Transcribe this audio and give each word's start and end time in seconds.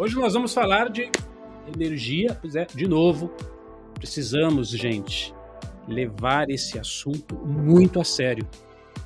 Hoje 0.00 0.16
nós 0.16 0.32
vamos 0.32 0.54
falar 0.54 0.88
de 0.88 1.10
energia, 1.74 2.34
pois 2.40 2.56
é, 2.56 2.64
de 2.64 2.88
novo, 2.88 3.30
precisamos, 3.92 4.70
gente, 4.70 5.34
levar 5.86 6.48
esse 6.48 6.78
assunto 6.78 7.34
muito 7.36 8.00
a 8.00 8.04
sério. 8.04 8.48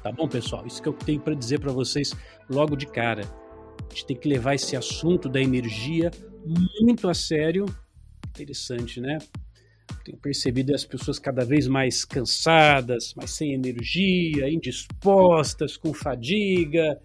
Tá 0.05 0.13
bom, 0.13 0.29
pessoal? 0.29 0.65
Isso 0.65 0.81
que 0.81 0.89
eu 0.89 0.93
tenho 0.93 1.21
para 1.21 1.35
dizer 1.35 1.59
para 1.59 1.73
vocês 1.73 2.15
logo 2.49 2.77
de 2.77 2.87
cara. 2.87 3.23
A 3.25 3.93
gente 3.93 4.07
tem 4.07 4.17
que 4.17 4.29
levar 4.29 4.55
esse 4.55 4.77
assunto 4.77 5.29
da 5.29 5.41
energia 5.41 6.13
muito 6.47 7.09
a 7.09 7.15
sério. 7.15 7.67
Interessante, 8.29 9.01
né? 9.01 9.19
Tenho 10.05 10.19
percebido 10.19 10.73
as 10.77 10.85
pessoas 10.85 11.19
cada 11.19 11.45
vez 11.45 11.67
mais 11.67 12.05
cansadas, 12.05 13.15
mais 13.17 13.33
sem 13.33 13.53
energia, 13.53 14.49
indispostas, 14.49 15.77
com 15.77 15.93
fadiga. 15.93 17.01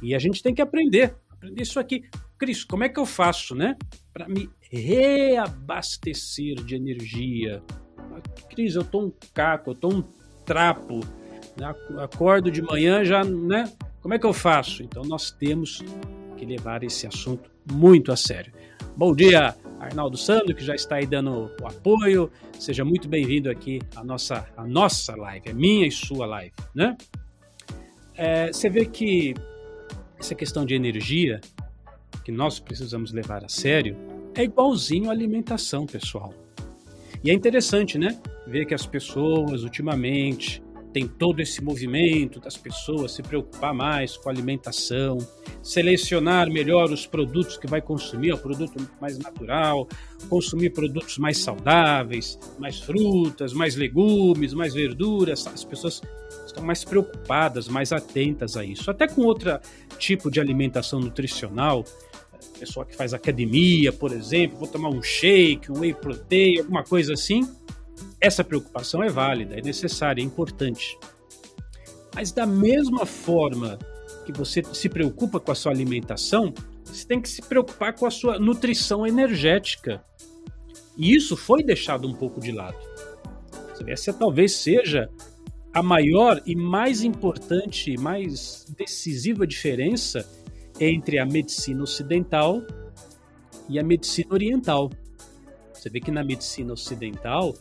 E 0.00 0.14
a 0.14 0.20
gente 0.20 0.40
tem 0.40 0.54
que 0.54 0.62
aprender, 0.62 1.16
aprender 1.32 1.62
isso 1.62 1.80
aqui. 1.80 2.04
Cris, 2.38 2.62
como 2.62 2.84
é 2.84 2.88
que 2.88 3.00
eu 3.00 3.04
faço, 3.04 3.54
né? 3.54 3.76
Para 4.12 4.28
me 4.28 4.48
reabastecer 4.70 6.62
de 6.62 6.76
energia. 6.76 7.60
Cris, 8.48 8.76
eu 8.76 8.84
tô 8.84 9.06
um 9.06 9.12
caco, 9.34 9.70
eu 9.70 9.74
tô 9.74 9.88
um 9.88 10.04
trapo. 10.44 11.00
Né? 11.56 11.74
Acordo 11.98 12.50
de 12.50 12.62
manhã 12.62 13.04
já, 13.04 13.24
né? 13.24 13.70
Como 14.00 14.14
é 14.14 14.18
que 14.18 14.26
eu 14.26 14.32
faço? 14.32 14.82
Então 14.84 15.02
nós 15.02 15.32
temos 15.32 15.82
que 16.36 16.46
levar 16.46 16.84
esse 16.84 17.06
assunto 17.06 17.50
muito 17.70 18.12
a 18.12 18.16
sério. 18.16 18.52
Bom 18.96 19.14
dia, 19.14 19.56
Arnaldo 19.80 20.16
Sandro, 20.16 20.54
que 20.54 20.64
já 20.64 20.74
está 20.74 20.96
aí 20.96 21.06
dando 21.06 21.50
o 21.60 21.66
apoio. 21.66 22.30
Seja 22.58 22.84
muito 22.84 23.08
bem-vindo 23.08 23.50
aqui 23.50 23.80
à 23.96 24.04
nossa, 24.04 24.46
à 24.56 24.64
nossa 24.64 25.16
live, 25.16 25.50
a 25.50 25.54
minha 25.54 25.86
e 25.86 25.90
sua 25.90 26.26
live, 26.26 26.52
né? 26.74 26.96
É, 28.14 28.52
você 28.52 28.68
vê 28.68 28.84
que 28.86 29.34
essa 30.18 30.34
questão 30.34 30.64
de 30.64 30.74
energia 30.74 31.40
que 32.28 32.32
nós 32.32 32.60
precisamos 32.60 33.10
levar 33.10 33.42
a 33.42 33.48
sério 33.48 33.96
é 34.34 34.44
igualzinho 34.44 35.08
à 35.08 35.12
alimentação, 35.12 35.86
pessoal. 35.86 36.34
E 37.24 37.30
é 37.30 37.32
interessante, 37.32 37.96
né? 37.96 38.20
Ver 38.46 38.66
que 38.66 38.74
as 38.74 38.84
pessoas 38.84 39.62
ultimamente 39.62 40.62
tem 40.92 41.08
todo 41.08 41.40
esse 41.40 41.64
movimento 41.64 42.38
das 42.38 42.54
pessoas 42.54 43.12
se 43.12 43.22
preocupar 43.22 43.72
mais 43.72 44.18
com 44.18 44.28
a 44.28 44.32
alimentação, 44.32 45.16
selecionar 45.62 46.50
melhor 46.50 46.92
os 46.92 47.06
produtos 47.06 47.56
que 47.56 47.66
vai 47.66 47.80
consumir, 47.80 48.34
o 48.34 48.38
produto 48.38 48.76
mais 49.00 49.18
natural, 49.18 49.88
consumir 50.28 50.70
produtos 50.74 51.16
mais 51.16 51.38
saudáveis, 51.38 52.38
mais 52.58 52.78
frutas, 52.78 53.54
mais 53.54 53.74
legumes, 53.74 54.52
mais 54.52 54.74
verduras. 54.74 55.46
As 55.46 55.64
pessoas 55.64 56.02
estão 56.46 56.62
mais 56.62 56.84
preocupadas, 56.84 57.68
mais 57.68 57.90
atentas 57.90 58.54
a 58.54 58.64
isso. 58.64 58.90
Até 58.90 59.08
com 59.08 59.22
outro 59.22 59.58
tipo 59.98 60.30
de 60.30 60.40
alimentação 60.40 61.00
nutricional, 61.00 61.84
pessoa 62.58 62.84
que 62.84 62.96
faz 62.96 63.14
academia, 63.14 63.92
por 63.92 64.12
exemplo, 64.12 64.58
vou 64.58 64.68
tomar 64.68 64.88
um 64.88 65.02
shake, 65.02 65.70
um 65.70 65.80
whey 65.80 65.94
protein, 65.94 66.58
alguma 66.58 66.82
coisa 66.82 67.12
assim, 67.12 67.48
essa 68.20 68.42
preocupação 68.42 69.02
é 69.02 69.08
válida, 69.08 69.58
é 69.58 69.62
necessária, 69.62 70.20
é 70.20 70.24
importante. 70.24 70.98
Mas 72.14 72.32
da 72.32 72.46
mesma 72.46 73.06
forma 73.06 73.78
que 74.26 74.32
você 74.32 74.62
se 74.72 74.88
preocupa 74.88 75.38
com 75.38 75.52
a 75.52 75.54
sua 75.54 75.72
alimentação, 75.72 76.52
você 76.84 77.06
tem 77.06 77.20
que 77.20 77.28
se 77.28 77.42
preocupar 77.42 77.94
com 77.94 78.06
a 78.06 78.10
sua 78.10 78.38
nutrição 78.38 79.06
energética. 79.06 80.02
E 80.96 81.14
isso 81.14 81.36
foi 81.36 81.62
deixado 81.62 82.08
um 82.08 82.14
pouco 82.14 82.40
de 82.40 82.50
lado. 82.50 82.76
Essa 83.86 84.12
talvez 84.12 84.52
seja 84.56 85.08
a 85.72 85.82
maior 85.82 86.42
e 86.44 86.56
mais 86.56 87.02
importante, 87.02 87.96
mais 87.96 88.66
decisiva 88.76 89.46
diferença 89.46 90.28
entre 90.80 91.18
a 91.18 91.26
medicina 91.26 91.82
ocidental 91.82 92.62
e 93.68 93.78
a 93.78 93.82
medicina 93.82 94.32
oriental. 94.32 94.90
Você 95.72 95.88
vê 95.88 96.00
que 96.00 96.10
na 96.10 96.24
medicina 96.24 96.72
ocidental 96.72 97.54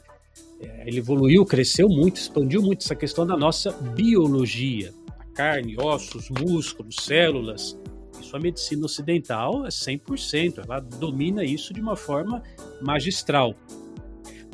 é, 0.60 0.88
ele 0.88 1.00
evoluiu, 1.00 1.46
cresceu 1.46 1.88
muito, 1.88 2.18
expandiu 2.18 2.62
muito 2.62 2.84
essa 2.84 2.96
questão 2.96 3.26
da 3.26 3.38
nossa 3.38 3.72
biologia. 3.72 4.94
A 5.20 5.26
carne, 5.34 5.76
ossos, 5.80 6.30
músculos, 6.30 6.96
células. 7.02 7.78
Isso 8.20 8.36
a 8.36 8.40
medicina 8.40 8.86
ocidental 8.86 9.66
é 9.66 9.70
100%, 9.70 10.64
ela 10.66 10.80
domina 10.80 11.44
isso 11.44 11.74
de 11.74 11.80
uma 11.80 11.96
forma 11.96 12.42
magistral. 12.82 13.54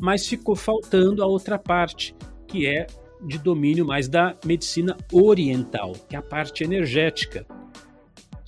Mas 0.02 0.26
ficou 0.26 0.54
faltando 0.54 1.22
a 1.22 1.26
outra 1.26 1.58
parte, 1.58 2.14
que 2.46 2.66
é 2.66 2.86
de 3.26 3.38
domínio 3.38 3.86
mais 3.86 4.06
da 4.06 4.36
medicina 4.44 4.96
oriental, 5.10 5.92
que 6.08 6.14
é 6.14 6.18
a 6.18 6.22
parte 6.22 6.62
energética. 6.62 7.46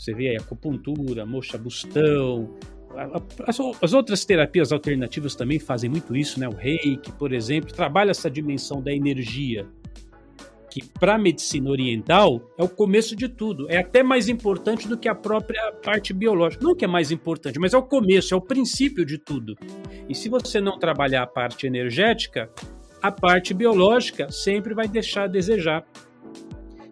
Você 0.07 0.15
vê 0.15 0.29
aí 0.29 0.37
acupuntura, 0.37 1.27
mocha 1.27 1.59
bustão, 1.59 2.57
as, 3.45 3.59
as, 3.83 3.93
outras 3.93 4.25
terapias 4.25 4.71
alternativas 4.71 5.35
também 5.35 5.59
fazem 5.59 5.91
muito 5.91 6.15
isso, 6.15 6.39
né? 6.39 6.49
O 6.49 6.55
reiki, 6.55 7.11
por 7.11 7.33
exemplo, 7.33 7.75
trabalha 7.75 8.13
essa 8.13 8.31
dimensão 8.31 8.81
da 8.81 8.93
energia, 8.93 9.67
que 10.71 10.81
para 11.01 11.17
a 11.17 11.19
medicina 11.19 11.69
oriental 11.69 12.41
é 12.57 12.63
o 12.63 12.69
começo 12.69 13.17
de 13.17 13.29
tudo. 13.29 13.69
É 13.69 13.79
até 13.79 14.01
mais 14.05 14.29
importante 14.29 14.87
do 14.87 14.97
que 14.97 15.09
a 15.09 15.15
própria 15.15 15.73
parte 15.85 16.13
biológica. 16.13 16.65
Não 16.65 16.77
que 16.77 16.85
é 16.85 16.89
mais 16.89 17.11
importante, 17.11 17.59
mas 17.59 17.75
é 17.75 17.77
o 17.77 17.83
começo, 17.83 18.33
é 18.33 18.37
o 18.37 18.41
princípio 18.41 19.05
de 19.05 19.19
tudo. 19.19 19.57
E 20.09 20.15
se 20.15 20.29
você 20.29 20.61
não 20.61 20.79
trabalhar 20.79 21.25
a 21.25 21.27
parte 21.27 21.67
energética, 21.67 22.49
a 23.03 23.11
parte 23.11 23.53
biológica 23.53 24.31
sempre 24.31 24.73
vai 24.73 24.87
deixar 24.87 25.25
a 25.25 25.27
desejar. 25.27 25.85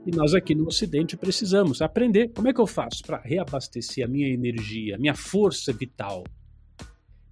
E 0.07 0.11
nós 0.15 0.35
aqui 0.35 0.55
no 0.55 0.67
Ocidente 0.67 1.17
precisamos 1.17 1.81
aprender 1.81 2.29
como 2.29 2.49
é 2.49 2.53
que 2.53 2.61
eu 2.61 2.67
faço 2.67 3.03
para 3.03 3.23
reabastecer 3.23 4.05
a 4.05 4.09
minha 4.09 4.29
energia, 4.29 4.97
a 4.97 4.99
minha 4.99 5.15
força 5.15 5.73
vital. 5.73 6.25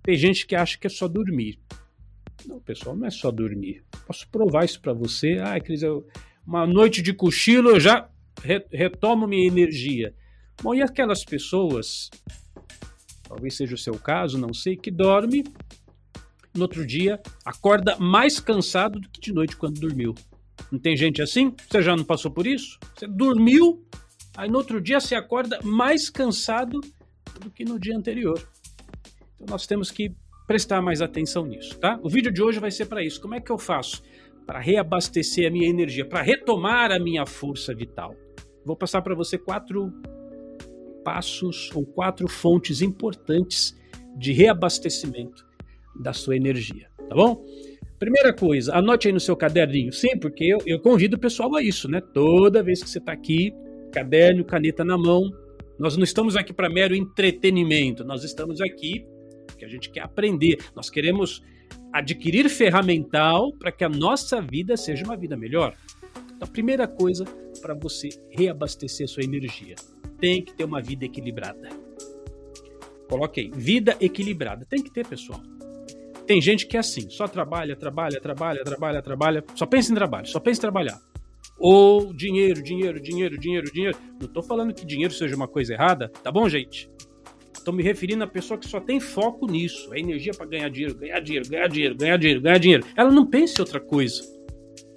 Tem 0.03 0.16
gente 0.16 0.47
que 0.47 0.56
acha 0.56 0.78
que 0.78 0.87
é 0.87 0.91
só 0.91 1.06
dormir. 1.06 1.61
Não, 2.47 2.59
pessoal, 2.61 2.97
não 2.97 3.06
é 3.06 3.11
só 3.11 3.31
dormir. 3.31 3.84
Posso 4.06 4.27
provar 4.28 4.65
isso 4.65 4.81
para 4.81 4.94
você. 4.94 5.38
Ah, 5.38 5.61
Cris, 5.61 5.82
eu, 5.82 6.06
uma 6.47 6.66
noite 6.66 7.03
de 7.03 7.12
cochilo 7.12 7.71
eu 7.71 7.78
já 7.78 8.09
re, 8.43 8.65
retomo 8.72 9.27
minha 9.27 9.47
energia. 9.47 10.15
Bom, 10.62 10.75
e 10.75 10.82
aquelas 10.82 11.25
pessoas, 11.25 12.11
talvez 13.28 13.55
seja 13.55 13.75
o 13.75 13.78
seu 13.78 13.99
caso, 13.99 14.38
não 14.38 14.55
sei, 14.55 14.77
que 14.77 14.91
dorme, 14.91 15.44
no 16.55 16.62
outro 16.62 16.87
dia 16.87 17.21
acorda 17.44 17.97
mais 17.99 18.41
cansado 18.41 18.99
do 18.99 19.09
que 19.11 19.21
de 19.21 19.32
noite 19.32 19.56
quando 19.56 19.78
dormiu. 19.78 20.15
Não 20.71 20.78
tem 20.78 20.97
gente 20.97 21.21
assim? 21.21 21.55
Você 21.69 21.83
já 21.83 21.97
não 21.97 22.05
passou 22.05 22.31
por 22.31 22.47
isso? 22.47 22.78
Você 22.97 23.06
dormiu, 23.06 23.84
aí 24.37 24.49
no 24.49 24.59
outro 24.59 24.81
dia 24.81 25.00
você 25.00 25.15
acorda 25.15 25.59
mais 25.62 26.09
cansado 26.09 26.81
do 27.41 27.50
que 27.50 27.65
no 27.65 27.78
dia 27.78 27.97
anterior. 27.97 28.39
Então 29.34 29.47
nós 29.49 29.67
temos 29.67 29.91
que 29.91 30.15
prestar 30.47 30.83
mais 30.83 31.00
atenção 31.00 31.47
nisso, 31.47 31.78
tá? 31.78 31.99
O 32.03 32.09
vídeo 32.09 32.33
de 32.33 32.43
hoje 32.43 32.59
vai 32.59 32.71
ser 32.71 32.87
para 32.87 33.03
isso. 33.03 33.21
Como 33.21 33.34
é 33.34 33.41
que 33.41 33.50
eu 33.50 33.59
faço 33.59 34.03
para 34.47 34.59
reabastecer 34.59 35.47
a 35.47 35.50
minha 35.50 35.69
energia, 35.69 36.05
para 36.06 36.23
retomar 36.23 36.91
a 36.91 36.99
minha 36.99 37.25
força 37.27 37.75
vital? 37.75 38.15
Vou 38.65 38.77
passar 38.77 39.03
para 39.03 39.15
você 39.15 39.39
quatro 39.39 39.93
passos 41.05 41.71
ou 41.75 41.84
quatro 41.84 42.29
fontes 42.29 42.81
importantes 42.81 43.77
de 44.17 44.33
reabastecimento 44.33 45.44
da 46.00 46.12
sua 46.12 46.37
energia, 46.37 46.89
tá 47.09 47.15
bom? 47.15 47.44
Primeira 48.03 48.33
coisa, 48.33 48.75
anote 48.75 49.07
aí 49.07 49.15
no 49.15 49.21
seu 49.21 49.37
caderninho. 49.37 49.93
Sim, 49.93 50.19
porque 50.19 50.43
eu, 50.43 50.59
eu 50.67 50.81
convido 50.81 51.15
o 51.15 51.21
pessoal 51.21 51.55
a 51.55 51.63
isso, 51.63 51.89
né? 51.89 52.01
Toda 52.01 52.61
vez 52.61 52.83
que 52.83 52.91
você 52.91 52.99
está 52.99 53.13
aqui, 53.13 53.55
caderno, 53.93 54.45
caneta 54.45 54.85
na 54.85 54.99
mão. 54.99 55.31
Nós 55.79 55.97
não 55.97 56.03
estamos 56.03 56.35
aqui 56.35 56.53
para 56.53 56.69
mero 56.69 56.97
entretenimento, 56.97 58.05
nós 58.05 58.25
estamos 58.25 58.61
aqui 58.61 59.07
porque 59.47 59.65
a 59.65 59.69
gente 59.69 59.89
quer 59.89 60.01
aprender. 60.01 60.59
Nós 60.75 60.91
queremos 60.91 61.45
adquirir 61.93 62.49
ferramental 62.49 63.53
para 63.53 63.71
que 63.71 63.85
a 63.85 63.89
nossa 63.89 64.43
vida 64.43 64.77
seja 64.77 65.05
uma 65.05 65.17
vida 65.17 65.37
melhor. 65.37 65.73
Então, 66.35 66.49
primeira 66.49 66.89
coisa 66.89 67.25
para 67.61 67.73
você 67.73 68.09
reabastecer 68.31 69.07
sua 69.07 69.23
energia, 69.23 69.77
tem 70.19 70.45
que 70.45 70.53
ter 70.53 70.65
uma 70.65 70.83
vida 70.83 71.05
equilibrada. 71.05 71.69
Coloque 73.09 73.43
aí, 73.43 73.51
vida 73.55 73.97
equilibrada. 74.01 74.67
Tem 74.69 74.82
que 74.82 74.91
ter, 74.91 75.06
pessoal. 75.06 75.41
Tem 76.27 76.41
gente 76.41 76.67
que 76.67 76.77
é 76.77 76.81
assim, 76.81 77.09
só 77.11 77.27
trabalha, 77.27 77.77
trabalha, 77.77 78.21
trabalha, 78.21 78.63
trabalha, 78.65 79.03
trabalha, 79.03 79.45
só 79.55 79.67
pensa 79.67 79.93
em 79.93 79.95
trabalho, 79.95 80.27
só 80.27 80.39
pensa 80.39 80.59
em 80.59 80.63
trabalhar. 80.63 81.01
Ou 81.59 82.13
dinheiro, 82.13 82.63
dinheiro, 82.63 83.01
dinheiro, 83.01 83.39
dinheiro, 83.39 83.73
dinheiro. 83.73 83.99
Não 84.21 84.27
estou 84.27 84.43
falando 84.43 84.75
que 84.75 84.85
dinheiro 84.85 85.13
seja 85.13 85.37
uma 85.37 85.49
coisa 85.49 85.73
errada, 85.73 86.09
tá 86.23 86.31
bom, 86.31 86.49
gente? 86.49 86.91
Estou 87.55 87.73
me 87.73 87.83
referindo 87.83 88.25
a 88.25 88.27
pessoa 88.27 88.59
que 88.59 88.69
só 88.69 88.81
tem 88.81 88.99
foco 88.99 89.47
nisso, 89.47 89.95
é 89.95 90.01
energia 90.01 90.33
para 90.33 90.47
ganhar 90.47 90.69
dinheiro, 90.69 90.97
ganhar 90.97 91.21
dinheiro, 91.21 91.49
ganhar 91.49 91.69
dinheiro, 91.69 91.95
ganhar 91.95 92.17
dinheiro, 92.17 92.41
ganhar 92.41 92.59
dinheiro. 92.59 92.87
Ela 92.97 93.11
não 93.11 93.27
pensa 93.27 93.55
em 93.59 93.61
outra 93.61 93.81
coisa. 93.81 94.23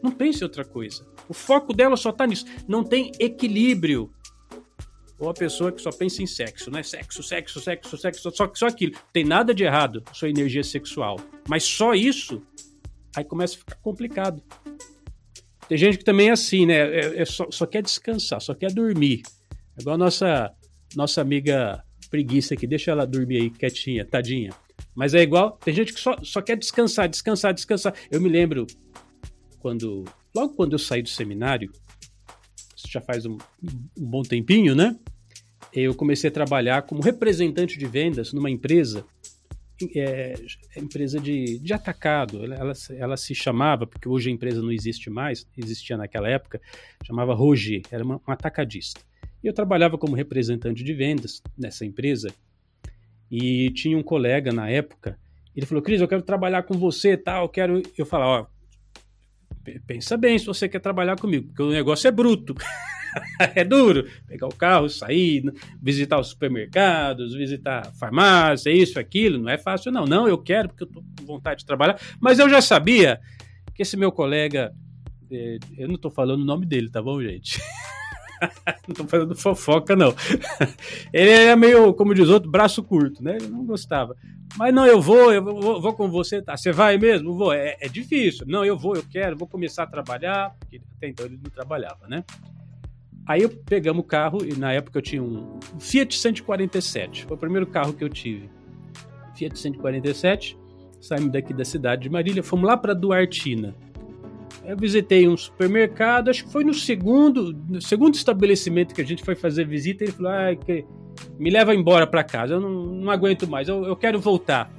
Não 0.01 0.12
pensa 0.12 0.39
em 0.39 0.44
outra 0.45 0.66
coisa. 0.66 1.06
O 1.30 1.33
foco 1.33 1.74
dela 1.74 1.95
só 1.95 2.10
está 2.10 2.25
nisso. 2.25 2.45
Não 2.68 2.83
tem 2.83 3.12
equilíbrio 3.19 4.12
ou 5.25 5.31
a 5.31 5.33
pessoa 5.33 5.72
que 5.72 5.81
só 5.81 5.89
pensa 5.89 6.22
em 6.22 6.27
sexo, 6.27 6.69
né? 6.69 6.83
Sexo, 6.83 7.24
sexo, 7.24 7.60
sexo, 7.60 7.98
sexo, 7.98 8.31
só, 8.31 8.51
só 8.54 8.68
aquilo. 8.68 8.94
Tem 9.12 9.24
nada 9.24 9.54
de 9.54 9.63
errado 9.63 10.04
sua 10.13 10.30
energia 10.30 10.63
sexual. 10.63 11.19
Mas 11.50 11.63
só 11.63 11.94
isso, 11.94 12.42
aí 13.16 13.24
começa 13.24 13.56
a 13.56 13.57
ficar 13.57 13.75
complicado. 13.77 14.42
Tem 15.68 15.77
gente 15.77 15.98
que 15.98 16.04
também 16.04 16.30
é 16.30 16.31
assim, 16.31 16.66
né? 16.68 16.75
É, 16.75 17.22
é 17.22 17.25
só, 17.25 17.50
só, 17.50 17.66
quer 17.66 17.81
descansar, 17.81 18.39
só 18.39 18.54
quer 18.54 18.72
dormir. 18.72 19.24
É 19.77 19.81
igual 19.81 19.95
a 19.95 19.98
nossa, 19.98 20.54
nossa 20.95 21.22
amiga 21.22 21.83
preguiça 22.10 22.54
aqui, 22.54 22.68
deixa 22.68 22.92
ela 22.92 23.06
dormir 23.06 23.42
aí 23.42 23.50
quietinha, 23.50 24.06
tadinha. 24.06 24.51
Mas 24.94 25.16
é 25.16 25.22
igual, 25.22 25.57
tem 25.57 25.74
gente 25.74 25.92
que 25.92 26.00
só, 26.00 26.16
só 26.22 26.39
quer 26.39 26.56
descansar, 26.56 27.10
descansar, 27.10 27.54
descansar. 27.54 27.95
Eu 28.12 28.22
me 28.22 28.30
lembro 28.30 28.68
quando, 29.60 30.06
logo 30.36 30.54
quando 30.54 30.74
eu 30.74 30.80
saí 30.80 31.01
do 31.01 31.10
seminário, 31.10 31.72
isso 32.77 32.88
já 32.92 33.01
faz 33.01 33.25
um, 33.25 33.38
um 33.98 34.06
bom 34.06 34.22
tempinho, 34.22 34.75
né? 34.75 34.95
Eu 35.75 35.94
comecei 35.94 36.30
a 36.30 36.33
trabalhar 36.33 36.83
como 36.83 37.01
representante 37.01 37.77
de 37.77 37.86
vendas 37.86 38.31
numa 38.31 38.50
empresa 38.50 39.06
é, 39.94 40.36
é, 40.75 40.80
empresa 40.80 41.19
de, 41.19 41.60
de 41.60 41.74
atacado. 41.74 42.44
Ela, 42.45 42.56
ela, 42.56 42.74
ela, 42.98 43.18
se 43.18 43.36
chamava, 43.36 43.86
porque 43.86 44.07
hoje 44.07 44.30
a 44.30 44.33
empresa 44.33 44.62
não 44.62 44.72
existe 44.72 45.10
mais, 45.10 45.45
existia 45.57 45.98
naquela 45.98 46.30
época, 46.30 46.62
chamava 47.04 47.33
Roger, 47.33 47.81
era 47.92 48.04
uma, 48.04 48.16
um 48.16 48.31
atacadista. 48.31 49.01
E 49.44 49.48
eu 49.48 49.54
trabalhava 49.54 49.98
como 49.98 50.16
representante 50.16 50.81
de 50.83 50.94
vendas 50.94 51.42
nessa 51.57 51.86
empresa. 51.86 52.33
E 53.30 53.69
tinha 53.72 53.98
um 53.98 54.04
colega 54.04 54.54
na 54.54 54.69
época, 54.69 55.19
ele 55.56 55.66
falou: 55.66 55.83
Cris, 55.83 56.00
eu 56.00 56.07
quero 56.07 56.22
trabalhar 56.22 56.63
com 56.63 56.75
você 56.75 57.18
tal. 57.18 57.50
Quero. 57.50 57.81
Eu 57.98 58.06
falei: 58.06 58.27
Ó, 58.27 58.45
pensa 59.86 60.16
bem 60.16 60.38
se 60.38 60.45
você 60.45 60.69
quer 60.69 60.80
trabalhar 60.80 61.19
comigo, 61.19 61.48
porque 61.48 61.63
o 61.63 61.72
negócio 61.72 62.07
é 62.07 62.12
bruto. 62.12 62.56
é 63.56 63.63
duro 63.63 64.07
pegar 64.27 64.47
o 64.47 64.56
carro, 64.56 64.89
sair, 64.89 65.44
visitar 65.81 66.19
os 66.19 66.27
supermercados, 66.27 67.33
visitar 67.33 67.88
a 67.88 67.91
farmácia, 67.94 68.69
isso, 68.69 69.00
aquilo. 69.00 69.39
Não 69.39 69.50
é 69.50 69.57
fácil, 69.57 69.91
não. 69.91 70.06
Não, 70.06 70.27
eu 70.27 70.38
quero, 70.38 70.69
porque 70.69 70.83
eu 70.83 70.88
tô 70.88 71.01
com 71.01 71.25
vontade 71.25 71.59
de 71.59 71.65
trabalhar. 71.65 72.00
Mas 72.19 72.39
eu 72.39 72.50
já 72.50 72.62
sabia 72.62 73.19
que 73.73 73.81
esse 73.81 73.97
meu 73.97 74.12
colega. 74.12 74.73
Eh, 75.31 75.57
eu 75.77 75.88
não 75.88 75.97
tô 75.97 76.09
falando 76.09 76.41
o 76.41 76.45
nome 76.45 76.65
dele, 76.65 76.89
tá 76.89 77.01
bom, 77.01 77.21
gente? 77.21 77.59
não 78.88 78.95
tô 78.95 79.06
fazendo 79.06 79.35
fofoca, 79.35 79.95
não. 79.95 80.13
Ele 81.12 81.31
é 81.31 81.56
meio, 81.56 81.94
como 81.94 82.13
diz 82.13 82.29
outro, 82.29 82.50
braço 82.50 82.83
curto, 82.83 83.23
né? 83.23 83.38
Ele 83.38 83.47
não 83.47 83.65
gostava. 83.65 84.15
Mas 84.57 84.73
não, 84.73 84.85
eu 84.85 85.01
vou, 85.01 85.33
eu 85.33 85.44
vou, 85.44 85.81
vou 85.81 85.94
com 85.94 86.09
você, 86.09 86.41
tá? 86.41 86.56
Você 86.56 86.71
vai 86.71 86.97
mesmo? 86.97 87.35
Vou. 87.35 87.51
É, 87.51 87.75
é, 87.79 87.89
difícil. 87.89 88.45
Não, 88.47 88.63
eu 88.63 88.77
vou, 88.77 88.95
eu 88.95 89.03
quero, 89.09 89.35
vou 89.35 89.47
começar 89.47 89.83
a 89.83 89.88
trabalhar, 89.88 90.56
porque 90.59 90.81
até 90.97 91.09
então 91.09 91.25
ele 91.25 91.39
não 91.41 91.50
trabalhava, 91.50 92.07
né? 92.07 92.23
Aí 93.27 93.42
eu 93.42 93.50
pegamos 93.50 94.04
o 94.04 94.07
carro, 94.07 94.45
e 94.45 94.56
na 94.56 94.72
época 94.72 95.00
eu 95.00 95.01
tinha 95.01 95.24
um 95.24 95.60
Fiat 95.80 96.16
147. 96.18 97.25
Foi 97.25 97.36
o 97.36 97.39
primeiro 97.39 97.66
carro 97.66 97.94
que 97.94 98.04
eu 98.04 98.10
tive. 98.10 98.50
Fiat 99.36 99.57
147. 99.57 100.57
Saímos 101.01 101.31
daqui 101.31 101.54
da 101.54 101.66
cidade 101.66 102.04
de 102.04 102.10
Marília, 102.10 102.42
fomos 102.44 102.66
lá 102.66 102.77
para 102.77 102.94
Duartina. 102.94 103.75
Eu 104.63 104.77
visitei 104.77 105.27
um 105.27 105.38
supermercado, 105.38 106.30
acho 106.30 106.45
que 106.45 106.51
foi 106.51 106.63
no 106.63 106.74
segundo, 106.74 107.54
no 107.69 107.81
segundo 107.81 108.16
estabelecimento 108.16 108.95
que 108.95 109.01
a 109.01 109.06
gente 109.06 109.24
foi 109.24 109.36
fazer 109.36 109.66
visita. 109.66 110.04
Ele 110.04 110.12
falou: 110.12 110.31
ah, 110.31 110.56
me 111.38 111.50
leva 111.50 111.75
embora 111.75 112.07
para 112.07 112.24
casa, 112.24 112.56
eu 112.56 112.62
não, 112.62 112.86
não 112.86 113.12
aguento 113.12 113.48
mais, 113.48 113.68
eu, 113.68 113.86
eu, 113.86 113.95
quero 113.95 114.19
voltar. 114.19 114.72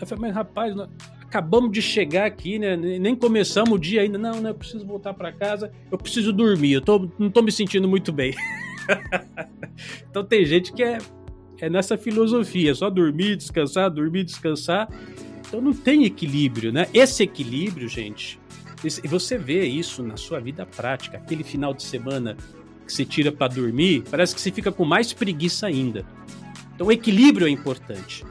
Eu 0.00 0.06
falei: 0.06 0.22
mas 0.22 0.34
rapaz, 0.34 0.74
acabamos 1.32 1.72
de 1.72 1.80
chegar 1.80 2.26
aqui, 2.26 2.58
né? 2.58 2.76
Nem 2.76 3.16
começamos 3.16 3.72
o 3.72 3.78
dia 3.78 4.02
ainda. 4.02 4.18
Não, 4.18 4.38
né? 4.38 4.50
Eu 4.50 4.54
preciso 4.54 4.84
voltar 4.84 5.14
para 5.14 5.32
casa. 5.32 5.72
Eu 5.90 5.96
preciso 5.96 6.30
dormir. 6.30 6.74
Eu 6.74 6.82
tô, 6.82 7.08
não 7.18 7.30
tô 7.30 7.40
me 7.40 7.50
sentindo 7.50 7.88
muito 7.88 8.12
bem. 8.12 8.34
então 10.10 10.22
tem 10.22 10.44
gente 10.44 10.74
que 10.74 10.82
é, 10.82 10.98
é 11.58 11.70
nessa 11.70 11.96
filosofia, 11.96 12.74
só 12.74 12.90
dormir, 12.90 13.36
descansar, 13.36 13.90
dormir, 13.90 14.24
descansar. 14.24 14.90
Então 15.48 15.58
não 15.58 15.72
tem 15.72 16.04
equilíbrio, 16.04 16.70
né? 16.70 16.86
Esse 16.92 17.22
equilíbrio, 17.22 17.88
gente, 17.88 18.38
você 19.04 19.38
vê 19.38 19.64
isso 19.64 20.02
na 20.02 20.18
sua 20.18 20.38
vida 20.38 20.66
prática. 20.66 21.16
Aquele 21.16 21.42
final 21.42 21.72
de 21.72 21.82
semana 21.82 22.36
que 22.86 22.92
você 22.92 23.06
tira 23.06 23.32
para 23.32 23.54
dormir, 23.54 24.04
parece 24.10 24.34
que 24.34 24.40
você 24.40 24.50
fica 24.50 24.70
com 24.70 24.84
mais 24.84 25.14
preguiça 25.14 25.66
ainda. 25.66 26.04
Então 26.74 26.88
o 26.88 26.92
equilíbrio 26.92 27.46
é 27.46 27.50
importante 27.50 28.22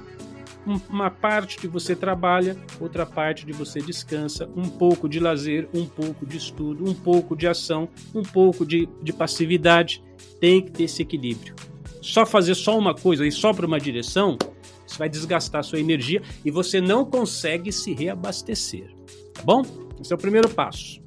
uma 0.66 1.10
parte 1.10 1.60
de 1.60 1.68
você 1.68 1.96
trabalha, 1.96 2.58
outra 2.80 3.06
parte 3.06 3.46
de 3.46 3.52
você 3.52 3.81
descansa, 3.81 4.50
um 4.56 4.69
pouco 4.69 5.10
de 5.10 5.19
lazer, 5.19 5.68
um 5.74 5.86
pouco 5.86 6.25
de 6.25 6.38
estudo, 6.38 6.88
um 6.88 6.94
pouco 6.94 7.36
de 7.36 7.48
ação, 7.48 7.90
um 8.13 8.24
pouco 8.24 8.66
de, 8.66 8.88
de 9.02 9.12
passividade. 9.12 10.04
Tem 10.40 10.62
que 10.62 10.72
ter 10.72 10.84
esse 10.84 11.02
equilíbrio. 11.02 11.56
Só 12.02 12.25
fazer 12.25 12.56
só 12.56 12.78
uma 12.78 12.96
coisa 12.96 13.25
e 13.25 13.31
só 13.31 13.54
para 13.54 13.66
uma 13.66 13.80
direção, 13.80 14.38
isso 14.86 14.98
vai 14.98 15.08
desgastar 15.08 15.63
sua 15.63 15.80
energia 15.80 16.22
e 16.44 16.52
você 16.52 16.81
não 16.81 17.06
consegue 17.06 17.72
se 17.72 17.94
reabastecer. 17.94 18.90
Tá 19.34 19.44
bom? 19.44 19.63
Esse 20.00 20.12
é 20.12 20.16
o 20.16 20.19
primeiro 20.19 20.50
passo. 20.50 21.02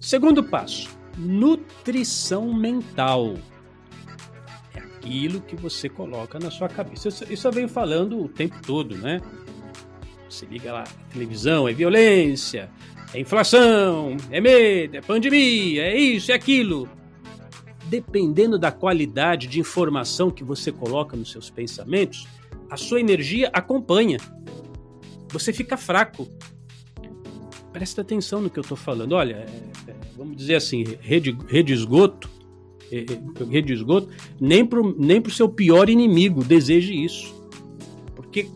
Segundo 0.00 0.42
passo, 0.42 0.88
nutrição 1.16 2.52
mental 2.52 3.34
aquilo 4.98 5.40
que 5.40 5.54
você 5.54 5.88
coloca 5.88 6.38
na 6.38 6.50
sua 6.50 6.68
cabeça. 6.68 7.08
Isso, 7.08 7.32
isso 7.32 7.46
eu 7.46 7.52
venho 7.52 7.68
falando 7.68 8.20
o 8.20 8.28
tempo 8.28 8.56
todo, 8.64 8.96
né? 8.96 9.20
Você 10.28 10.44
liga 10.44 10.72
lá, 10.72 10.84
televisão 11.10 11.68
é 11.68 11.72
violência, 11.72 12.68
é 13.14 13.20
inflação, 13.20 14.16
é 14.30 14.40
medo, 14.40 14.96
é 14.96 15.00
pandemia, 15.00 15.84
é 15.84 15.96
isso, 15.96 16.30
é 16.30 16.34
aquilo. 16.34 16.88
Dependendo 17.86 18.58
da 18.58 18.70
qualidade 18.70 19.46
de 19.46 19.58
informação 19.58 20.30
que 20.30 20.44
você 20.44 20.70
coloca 20.70 21.16
nos 21.16 21.30
seus 21.32 21.48
pensamentos, 21.48 22.26
a 22.68 22.76
sua 22.76 23.00
energia 23.00 23.48
acompanha. 23.52 24.18
Você 25.30 25.52
fica 25.52 25.76
fraco. 25.76 26.28
Presta 27.72 28.02
atenção 28.02 28.42
no 28.42 28.50
que 28.50 28.58
eu 28.58 28.62
estou 28.62 28.76
falando. 28.76 29.12
Olha, 29.12 29.36
é, 29.36 29.90
é, 29.90 29.94
vamos 30.16 30.36
dizer 30.36 30.56
assim, 30.56 30.84
rede, 31.00 31.36
rede 31.48 31.72
esgoto 31.72 32.28
rede 32.90 33.68
de 33.68 33.72
esgoto, 33.74 34.08
nem 34.40 34.64
para 34.64 34.80
nem 34.96 35.20
o 35.20 35.30
seu 35.30 35.48
pior 35.48 35.88
inimigo 35.88 36.44
deseje 36.44 36.94
isso. 36.94 37.34
Porque 38.14 38.48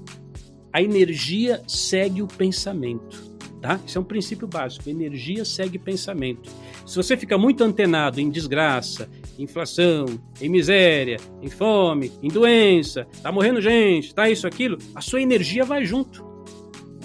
a 0.72 0.82
energia 0.82 1.62
segue 1.66 2.22
o 2.22 2.26
pensamento. 2.26 3.32
Tá? 3.60 3.78
Isso 3.86 3.96
é 3.96 4.00
um 4.00 4.04
princípio 4.04 4.48
básico. 4.48 4.90
Energia 4.90 5.44
segue 5.44 5.78
pensamento. 5.78 6.50
Se 6.84 6.96
você 6.96 7.16
fica 7.16 7.38
muito 7.38 7.62
antenado 7.62 8.20
em 8.20 8.28
desgraça, 8.28 9.08
inflação, 9.38 10.06
em 10.40 10.48
miséria, 10.48 11.16
em 11.40 11.48
fome, 11.48 12.10
em 12.20 12.28
doença, 12.28 13.06
tá 13.22 13.30
morrendo 13.30 13.60
gente, 13.60 14.12
tá 14.12 14.28
isso, 14.28 14.46
aquilo, 14.48 14.78
a 14.94 15.00
sua 15.00 15.22
energia 15.22 15.64
vai 15.64 15.84
junto. 15.84 16.31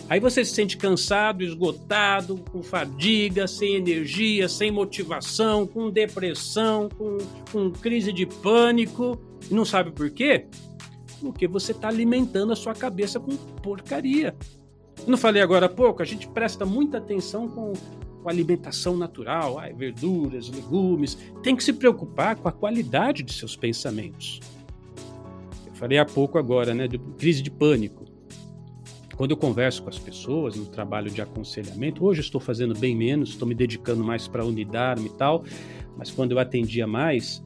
Aí 0.09 0.21
você 0.21 0.45
se 0.45 0.54
sente 0.54 0.77
cansado, 0.77 1.44
esgotado, 1.44 2.38
com 2.50 2.63
fadiga, 2.63 3.45
sem 3.45 3.75
energia, 3.75 4.48
sem 4.48 4.71
motivação, 4.71 5.68
com 5.68 5.89
depressão, 5.89 6.88
com, 6.88 7.18
com 7.51 7.71
crise 7.71 8.13
de 8.13 8.25
pânico. 8.25 9.19
E 9.51 9.54
não 9.54 9.65
sabe 9.65 9.92
por 9.92 10.09
quê? 10.09 10.45
Porque 11.19 11.45
você 11.45 11.74
está 11.74 11.89
alimentando 11.89 12.54
a 12.54 12.56
sua 12.56 12.74
cabeça 12.74 13.19
com 13.19 13.36
porcaria. 13.62 14.33
Eu 14.99 15.11
não 15.11 15.18
falei 15.18 15.42
agora 15.42 15.66
há 15.66 15.69
pouco, 15.69 16.02
a 16.02 16.06
gente 16.06 16.28
presta 16.28 16.66
muita 16.66 16.99
atenção 16.99 17.49
com, 17.49 17.73
com 18.23 18.30
alimentação 18.30 18.95
natural, 18.95 19.59
ai, 19.59 19.73
verduras, 19.73 20.49
legumes. 20.49 21.18
Tem 21.44 21.54
que 21.54 21.64
se 21.64 21.73
preocupar 21.73 22.37
com 22.37 22.47
a 22.47 22.52
qualidade 22.52 23.23
de 23.23 23.33
seus 23.33 23.57
pensamentos. 23.57 24.40
Eu 25.66 25.76
falei 25.76 25.97
há 25.97 26.06
pouco 26.06 26.37
agora, 26.37 26.73
né, 26.73 26.87
de 26.87 26.97
crise 26.97 27.42
de 27.42 27.52
pânico. 27.52 28.06
Quando 29.18 29.31
eu 29.31 29.38
converso 29.38 29.81
com 29.81 29.90
as 29.90 29.97
pessoas 29.97 30.56
no 30.56 30.68
trabalho 30.68 31.09
de 31.09 31.19
aconselhamento, 31.21 32.06
hoje 32.06 32.21
estou 32.21 32.40
fazendo 32.40 32.78
bem 32.78 32.95
menos, 32.95 33.30
estou 33.30 33.47
me 33.47 33.56
dedicando 33.56 34.04
mais 34.04 34.28
para 34.28 34.45
unidar-me 34.45 35.07
e 35.07 35.09
tal, 35.09 35.44
mas 35.97 36.12
quando 36.12 36.33
eu 36.33 36.40
atendia 36.40 36.86
mais 36.86 37.44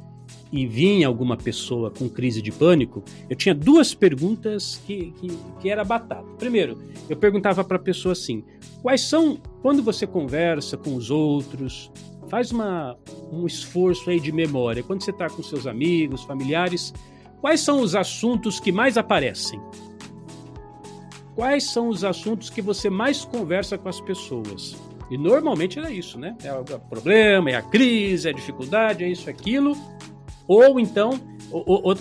e 0.51 0.67
vinha 0.67 1.07
alguma 1.07 1.37
pessoa 1.37 1.89
com 1.89 2.09
crise 2.09 2.41
de 2.41 2.51
pânico, 2.51 3.01
eu 3.29 3.37
tinha 3.37 3.55
duas 3.55 3.93
perguntas 3.93 4.81
que, 4.85 5.11
que, 5.11 5.29
que 5.61 5.69
era 5.69 5.85
batata. 5.85 6.27
Primeiro, 6.37 6.77
eu 7.09 7.15
perguntava 7.15 7.63
para 7.63 7.77
a 7.77 7.81
pessoa 7.81 8.11
assim: 8.11 8.43
quais 8.81 9.01
são, 9.01 9.37
quando 9.61 9.81
você 9.81 10.05
conversa 10.05 10.75
com 10.75 10.93
os 10.93 11.09
outros, 11.09 11.89
faz 12.27 12.51
uma, 12.51 12.97
um 13.31 13.47
esforço 13.47 14.09
aí 14.09 14.19
de 14.19 14.33
memória, 14.33 14.83
quando 14.83 15.03
você 15.03 15.11
está 15.11 15.29
com 15.29 15.41
seus 15.41 15.65
amigos, 15.65 16.23
familiares, 16.23 16.93
quais 17.39 17.61
são 17.61 17.79
os 17.79 17.95
assuntos 17.95 18.59
que 18.59 18.73
mais 18.73 18.97
aparecem? 18.97 19.59
Quais 21.41 21.71
são 21.71 21.89
os 21.89 22.03
assuntos 22.03 22.51
que 22.51 22.61
você 22.61 22.87
mais 22.87 23.25
conversa 23.25 23.75
com 23.75 23.89
as 23.89 23.99
pessoas. 23.99 24.75
E 25.09 25.17
normalmente 25.17 25.79
era 25.79 25.89
isso, 25.89 26.19
né? 26.19 26.37
É 26.43 26.53
o 26.53 26.63
problema, 26.63 27.49
é 27.49 27.55
a 27.55 27.63
crise, 27.63 28.27
é 28.27 28.31
a 28.31 28.33
dificuldade, 28.33 29.03
é 29.03 29.09
isso, 29.09 29.27
aquilo. 29.27 29.75
Ou 30.47 30.79
então, 30.79 31.19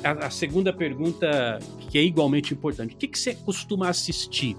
a, 0.05 0.29
segunda 0.29 0.75
pergunta, 0.75 1.59
que 1.89 1.97
é 1.97 2.03
igualmente 2.03 2.53
importante: 2.53 2.95
o 2.95 2.99
que, 2.99 3.09
que 3.09 3.19
você 3.19 3.35
costuma 3.35 3.89
assistir 3.89 4.59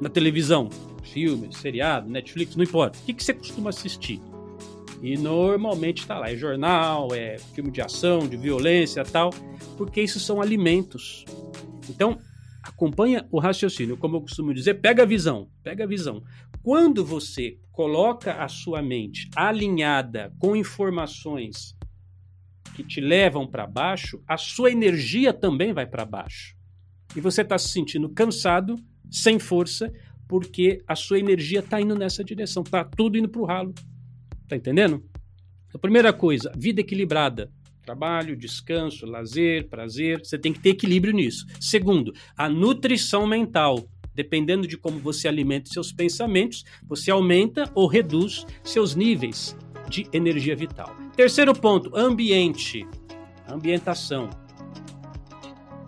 na 0.00 0.08
televisão? 0.08 0.68
Filme, 1.02 1.48
seriado, 1.52 2.08
Netflix, 2.08 2.54
não 2.54 2.62
importa. 2.62 2.96
O 3.00 3.02
que, 3.02 3.12
que 3.12 3.24
você 3.24 3.34
costuma 3.34 3.70
assistir? 3.70 4.22
E 5.02 5.16
normalmente 5.16 6.02
está 6.02 6.16
lá, 6.16 6.30
é 6.30 6.36
jornal, 6.36 7.08
é 7.12 7.38
filme 7.56 7.72
de 7.72 7.82
ação, 7.82 8.20
de 8.20 8.36
violência 8.36 9.04
tal, 9.04 9.30
porque 9.76 10.00
isso 10.00 10.20
são 10.20 10.40
alimentos. 10.40 11.24
Então, 11.90 12.20
acompanha 12.68 13.26
o 13.30 13.38
raciocínio, 13.38 13.96
como 13.96 14.16
eu 14.16 14.20
costumo 14.20 14.52
dizer, 14.52 14.74
pega 14.74 15.02
a 15.02 15.06
visão, 15.06 15.48
pega 15.62 15.84
a 15.84 15.86
visão. 15.86 16.22
Quando 16.62 17.04
você 17.04 17.58
coloca 17.72 18.34
a 18.34 18.48
sua 18.48 18.82
mente 18.82 19.30
alinhada 19.34 20.32
com 20.38 20.56
informações 20.56 21.76
que 22.74 22.82
te 22.82 23.00
levam 23.00 23.46
para 23.46 23.66
baixo, 23.66 24.22
a 24.26 24.36
sua 24.36 24.70
energia 24.70 25.32
também 25.32 25.72
vai 25.72 25.86
para 25.86 26.04
baixo. 26.04 26.54
E 27.14 27.20
você 27.20 27.42
está 27.42 27.56
se 27.56 27.68
sentindo 27.68 28.08
cansado, 28.10 28.76
sem 29.10 29.38
força, 29.38 29.92
porque 30.28 30.82
a 30.86 30.94
sua 30.94 31.18
energia 31.18 31.60
está 31.60 31.80
indo 31.80 31.94
nessa 31.94 32.22
direção, 32.22 32.62
está 32.62 32.84
tudo 32.84 33.16
indo 33.16 33.28
para 33.28 33.40
o 33.40 33.46
ralo. 33.46 33.74
Tá 34.48 34.56
entendendo? 34.56 35.02
A 35.72 35.78
primeira 35.78 36.12
coisa, 36.12 36.52
vida 36.56 36.80
equilibrada. 36.80 37.50
Trabalho, 37.86 38.36
descanso, 38.36 39.06
lazer, 39.06 39.68
prazer, 39.68 40.18
você 40.18 40.36
tem 40.36 40.52
que 40.52 40.58
ter 40.58 40.70
equilíbrio 40.70 41.14
nisso. 41.14 41.46
Segundo, 41.60 42.12
a 42.36 42.48
nutrição 42.48 43.28
mental. 43.28 43.88
Dependendo 44.12 44.66
de 44.66 44.76
como 44.76 44.98
você 44.98 45.28
alimenta 45.28 45.70
seus 45.70 45.92
pensamentos, 45.92 46.64
você 46.82 47.12
aumenta 47.12 47.70
ou 47.76 47.86
reduz 47.86 48.44
seus 48.64 48.96
níveis 48.96 49.56
de 49.88 50.04
energia 50.12 50.56
vital. 50.56 50.96
Terceiro 51.14 51.54
ponto, 51.54 51.96
ambiente. 51.96 52.84
Ambientação. 53.48 54.30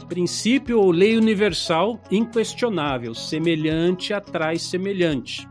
Princípio 0.08 0.78
ou 0.78 0.92
lei 0.92 1.16
universal 1.16 2.00
inquestionável: 2.12 3.12
semelhante 3.12 4.12
atrai 4.12 4.56
semelhante. 4.56 5.48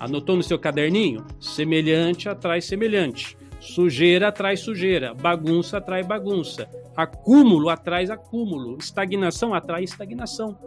Anotou 0.00 0.36
no 0.36 0.42
seu 0.42 0.58
caderninho? 0.58 1.22
Semelhante 1.38 2.30
atrai 2.30 2.62
semelhante. 2.62 3.36
Sujeira 3.62 4.26
atrai 4.26 4.56
sujeira. 4.56 5.14
Bagunça 5.14 5.78
atrai 5.78 6.02
bagunça. 6.02 6.68
Acúmulo 6.96 7.68
atrai 7.68 8.10
acúmulo. 8.10 8.76
Estagnação 8.76 9.54
atrai 9.54 9.84
estagnação. 9.84 10.58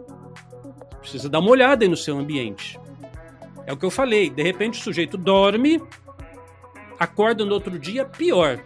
Precisa 0.98 1.28
dar 1.28 1.40
uma 1.40 1.50
olhada 1.50 1.84
aí 1.84 1.90
no 1.90 1.96
seu 1.96 2.18
ambiente. 2.18 2.80
É 3.66 3.72
o 3.72 3.76
que 3.76 3.84
eu 3.84 3.90
falei. 3.90 4.30
De 4.30 4.42
repente 4.42 4.80
o 4.80 4.82
sujeito 4.82 5.18
dorme, 5.18 5.78
acorda 6.98 7.44
no 7.44 7.52
outro 7.52 7.78
dia 7.78 8.06
pior. 8.06 8.64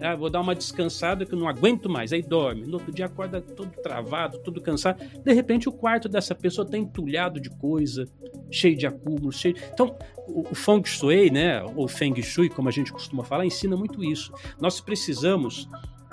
Ah, 0.00 0.14
vou 0.16 0.28
dar 0.28 0.40
uma 0.40 0.54
descansada 0.54 1.24
que 1.24 1.32
eu 1.32 1.38
não 1.38 1.48
aguento 1.48 1.88
mais. 1.88 2.12
Aí 2.12 2.22
dorme. 2.22 2.66
No 2.66 2.74
outro 2.74 2.92
dia 2.92 3.06
acorda 3.06 3.40
todo 3.40 3.70
travado, 3.80 4.38
todo 4.38 4.60
cansado. 4.60 5.04
De 5.22 5.32
repente 5.32 5.68
o 5.68 5.72
quarto 5.72 6.08
dessa 6.08 6.34
pessoa 6.34 6.64
está 6.64 6.76
entulhado 6.76 7.40
de 7.40 7.50
coisa, 7.50 8.06
cheio 8.50 8.76
de 8.76 8.86
acúmulos. 8.86 9.38
Cheio... 9.38 9.56
Então, 9.72 9.96
o, 10.26 10.42
o 10.50 10.54
Feng 10.54 10.84
Shui, 10.84 11.30
né, 11.30 11.62
ou 11.76 11.86
Feng 11.86 12.20
Shui, 12.22 12.48
como 12.48 12.68
a 12.68 12.72
gente 12.72 12.92
costuma 12.92 13.22
falar, 13.22 13.46
ensina 13.46 13.76
muito 13.76 14.02
isso. 14.02 14.32
Nós 14.60 14.80
precisamos 14.80 15.68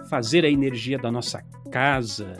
fazer 0.09 0.45
a 0.45 0.49
energia 0.49 0.97
da 0.97 1.11
nossa 1.11 1.41
casa, 1.71 2.37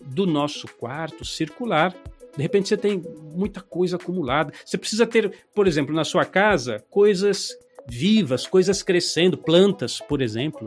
do 0.00 0.26
nosso 0.26 0.66
quarto 0.76 1.24
circular. 1.24 1.94
De 2.36 2.42
repente 2.42 2.68
você 2.68 2.76
tem 2.76 3.02
muita 3.34 3.60
coisa 3.60 3.96
acumulada. 3.96 4.52
Você 4.64 4.78
precisa 4.78 5.06
ter, 5.06 5.32
por 5.54 5.66
exemplo, 5.66 5.94
na 5.94 6.04
sua 6.04 6.24
casa, 6.24 6.84
coisas 6.88 7.56
vivas, 7.88 8.46
coisas 8.46 8.82
crescendo, 8.82 9.38
plantas, 9.38 10.00
por 10.00 10.20
exemplo. 10.20 10.66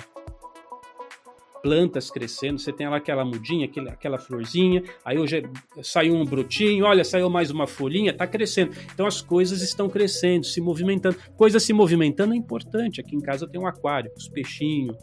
Plantas 1.62 2.10
crescendo, 2.10 2.58
você 2.58 2.74
tem 2.74 2.90
lá 2.90 2.98
aquela 2.98 3.24
mudinha, 3.24 3.70
aquela, 3.88 4.18
florzinha, 4.18 4.84
aí 5.06 5.20
hoje 5.20 5.44
saiu 5.84 6.16
um 6.16 6.26
brotinho, 6.26 6.86
olha, 6.86 7.04
saiu 7.04 7.30
mais 7.30 7.52
uma 7.52 7.68
folhinha, 7.68 8.12
tá 8.12 8.26
crescendo. 8.26 8.76
Então 8.92 9.06
as 9.06 9.22
coisas 9.22 9.62
estão 9.62 9.88
crescendo, 9.88 10.44
se 10.44 10.60
movimentando. 10.60 11.18
Coisa 11.38 11.60
se 11.60 11.72
movimentando 11.72 12.34
é 12.34 12.38
importante. 12.38 13.00
Aqui 13.00 13.16
em 13.16 13.22
casa 13.22 13.48
tem 13.48 13.62
um 13.62 13.68
aquário, 13.68 14.12
os 14.18 14.28
peixinhos 14.28 14.98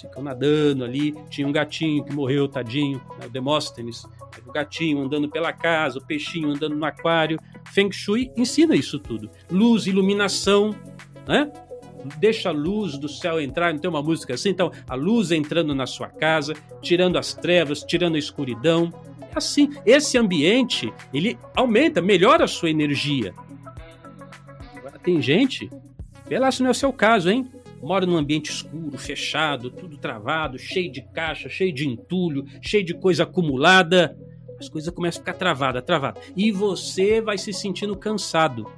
ficam 0.00 0.22
nadando 0.22 0.84
ali. 0.84 1.14
Tinha 1.28 1.46
um 1.46 1.52
gatinho 1.52 2.04
que 2.04 2.12
morreu, 2.12 2.48
tadinho, 2.48 3.00
né, 3.18 3.26
o 3.26 3.30
Demóstenes. 3.30 4.04
O 4.46 4.52
gatinho 4.52 5.00
andando 5.00 5.28
pela 5.28 5.52
casa, 5.52 5.98
o 5.98 6.04
peixinho 6.04 6.50
andando 6.50 6.74
no 6.74 6.84
aquário. 6.84 7.38
Feng 7.72 7.92
Shui 7.92 8.32
ensina 8.36 8.74
isso 8.74 8.98
tudo. 8.98 9.30
Luz, 9.50 9.86
iluminação, 9.86 10.74
né? 11.26 11.50
Deixa 12.18 12.50
a 12.50 12.52
luz 12.52 12.98
do 12.98 13.08
céu 13.08 13.40
entrar, 13.40 13.72
não 13.72 13.80
tem 13.80 13.88
uma 13.88 14.02
música 14.02 14.34
assim? 14.34 14.50
Então, 14.50 14.70
a 14.88 14.94
luz 14.94 15.30
entrando 15.30 15.74
na 15.74 15.86
sua 15.86 16.08
casa, 16.08 16.54
tirando 16.82 17.16
as 17.16 17.32
trevas, 17.32 17.82
tirando 17.82 18.16
a 18.16 18.18
escuridão. 18.18 18.92
É 19.20 19.38
assim, 19.38 19.70
esse 19.86 20.18
ambiente, 20.18 20.92
ele 21.12 21.38
aumenta, 21.56 22.02
melhora 22.02 22.44
a 22.44 22.48
sua 22.48 22.68
energia. 22.68 23.32
Agora, 24.76 24.98
tem 24.98 25.20
gente, 25.22 25.70
lá 26.30 26.52
se 26.52 26.60
não 26.62 26.68
é 26.68 26.70
o 26.72 26.74
seu 26.74 26.92
caso, 26.92 27.30
hein? 27.30 27.48
Mora 27.82 28.06
num 28.06 28.16
ambiente 28.16 28.50
escuro, 28.50 28.96
fechado, 28.96 29.70
tudo 29.70 29.98
travado, 29.98 30.58
cheio 30.58 30.90
de 30.90 31.02
caixa, 31.02 31.48
cheio 31.48 31.72
de 31.72 31.86
entulho, 31.86 32.46
cheio 32.62 32.84
de 32.84 32.94
coisa 32.94 33.24
acumulada. 33.24 34.16
As 34.58 34.68
coisas 34.68 34.92
começam 34.94 35.20
a 35.20 35.24
ficar 35.24 35.34
travada, 35.34 35.82
travada. 35.82 36.20
E 36.34 36.50
você 36.50 37.20
vai 37.20 37.36
se 37.36 37.52
sentindo 37.52 37.96
cansado. 37.96 38.70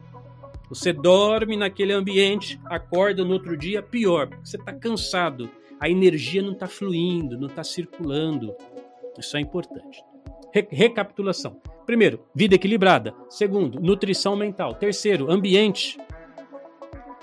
Você 0.68 0.92
dorme 0.92 1.56
naquele 1.56 1.92
ambiente, 1.92 2.60
acorda 2.66 3.24
no 3.24 3.32
outro 3.32 3.56
dia, 3.56 3.82
pior, 3.82 4.28
você 4.44 4.56
está 4.56 4.72
cansado, 4.72 5.48
a 5.78 5.88
energia 5.88 6.42
não 6.42 6.52
está 6.52 6.66
fluindo, 6.66 7.38
não 7.38 7.46
está 7.46 7.62
circulando. 7.62 8.54
Isso 9.18 9.36
é 9.36 9.40
importante. 9.40 10.02
Re 10.52 10.66
recapitulação. 10.70 11.60
Primeiro, 11.84 12.24
vida 12.34 12.54
equilibrada. 12.54 13.14
Segundo, 13.28 13.80
nutrição 13.80 14.34
mental. 14.34 14.74
Terceiro, 14.74 15.30
ambiente 15.30 15.98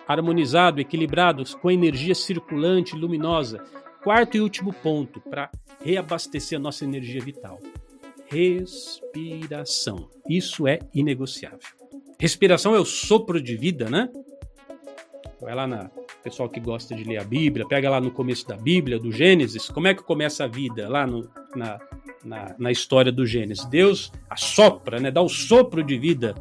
harmonizado, 0.07 0.81
equilibrado, 0.81 1.43
com 1.59 1.71
energia 1.71 2.15
circulante, 2.15 2.95
luminosa. 2.95 3.63
Quarto 4.03 4.37
e 4.37 4.41
último 4.41 4.73
ponto 4.73 5.19
para 5.21 5.49
reabastecer 5.83 6.57
a 6.57 6.61
nossa 6.61 6.83
energia 6.83 7.21
vital: 7.21 7.59
respiração. 8.25 10.09
Isso 10.29 10.67
é 10.67 10.79
inegociável. 10.93 11.82
Respiração 12.23 12.73
é 12.73 12.79
o 12.79 12.85
sopro 12.85 13.41
de 13.41 13.57
vida, 13.57 13.89
né? 13.89 14.07
Vai 15.41 15.53
lá 15.53 15.67
na 15.67 15.91
pessoal 16.23 16.47
que 16.47 16.57
gosta 16.57 16.95
de 16.95 17.03
ler 17.03 17.17
a 17.17 17.23
Bíblia, 17.25 17.67
pega 17.67 17.89
lá 17.89 17.99
no 17.99 18.11
começo 18.11 18.47
da 18.47 18.55
Bíblia, 18.55 18.97
do 18.97 19.11
Gênesis, 19.11 19.67
como 19.67 19.87
é 19.87 19.93
que 19.93 20.01
começa 20.01 20.45
a 20.45 20.47
vida 20.47 20.87
lá 20.87 21.05
no, 21.05 21.29
na, 21.53 21.77
na, 22.23 22.55
na 22.57 22.71
história 22.71 23.11
do 23.11 23.25
Gênesis? 23.25 23.65
Deus 23.65 24.09
assopra, 24.29 25.01
né? 25.01 25.11
Dá 25.11 25.21
o 25.21 25.27
sopro 25.27 25.83
de 25.83 25.97
vida 25.97 26.33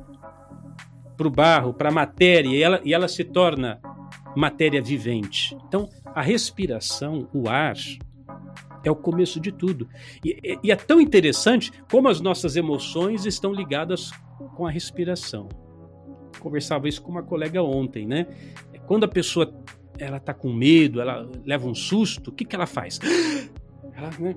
para 1.16 1.26
o 1.26 1.30
barro, 1.30 1.74
para 1.74 1.88
a 1.88 1.92
matéria, 1.92 2.50
e 2.50 2.62
ela, 2.62 2.80
e 2.84 2.94
ela 2.94 3.08
se 3.08 3.24
torna 3.24 3.80
matéria 4.36 4.80
vivente. 4.80 5.58
Então, 5.66 5.88
a 6.14 6.22
respiração, 6.22 7.28
o 7.34 7.48
ar, 7.48 7.74
é 8.84 8.90
o 8.90 8.94
começo 8.94 9.40
de 9.40 9.50
tudo. 9.50 9.88
E, 10.24 10.60
e, 10.62 10.70
é 10.70 10.76
tão 10.76 11.00
interessante 11.00 11.72
como 11.90 12.08
as 12.08 12.20
nossas 12.20 12.54
emoções 12.54 13.26
estão 13.26 13.52
ligadas 13.52 14.12
com 14.54 14.64
a 14.64 14.70
respiração 14.70 15.48
conversava 16.38 16.88
isso 16.88 17.02
com 17.02 17.10
uma 17.10 17.22
colega 17.22 17.62
ontem, 17.62 18.06
né? 18.06 18.26
Quando 18.86 19.04
a 19.04 19.08
pessoa 19.08 19.52
ela 19.98 20.18
tá 20.18 20.34
com 20.34 20.52
medo, 20.52 21.00
ela 21.00 21.28
leva 21.44 21.66
um 21.66 21.74
susto, 21.74 22.30
o 22.30 22.32
que, 22.32 22.44
que 22.44 22.56
ela 22.56 22.66
faz? 22.66 22.98
Ela 23.94 24.10
né, 24.18 24.34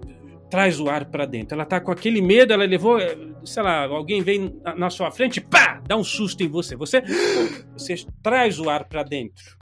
traz 0.49 0.81
o 0.81 0.89
ar 0.89 1.05
para 1.05 1.25
dentro. 1.25 1.55
Ela 1.55 1.65
tá 1.65 1.79
com 1.79 1.89
aquele 1.89 2.21
medo, 2.21 2.51
ela 2.51 2.65
levou, 2.65 2.97
sei 3.45 3.63
lá, 3.63 3.85
alguém 3.85 4.21
vem 4.21 4.59
na 4.77 4.89
sua 4.89 5.09
frente, 5.09 5.39
pá, 5.39 5.81
dá 5.87 5.95
um 5.95 6.03
susto 6.03 6.43
em 6.43 6.47
você. 6.47 6.75
Você, 6.75 7.01
você 7.71 7.95
traz 8.21 8.59
o 8.59 8.69
ar 8.69 8.83
para 8.83 9.01
dentro. 9.01 9.57